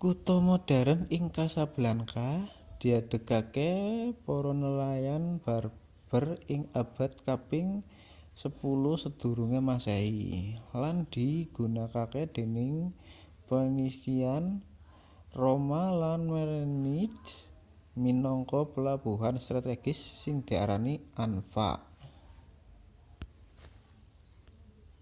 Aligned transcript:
kutha 0.00 0.34
modheren 0.46 1.00
ing 1.16 1.24
casablanca 1.36 2.28
diadegake 2.80 3.70
para 4.24 4.52
nelayan 4.62 5.24
berber 5.44 6.24
ing 6.54 6.62
abad 6.82 7.12
kaping 7.26 7.68
10sm 8.40 9.68
lan 10.82 10.96
digunakake 11.14 12.22
dening 12.34 12.72
phoenician 13.46 14.44
roma 15.40 15.82
lan 16.02 16.20
merenids 16.32 17.30
minangka 18.02 18.60
pelabuhan 18.72 19.34
strategis 19.44 19.98
sing 20.22 20.34
diarani 20.48 20.94
anfa 21.24 21.70